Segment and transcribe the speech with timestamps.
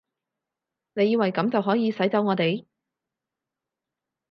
[0.95, 2.65] 你以為噉就可以使走我哋？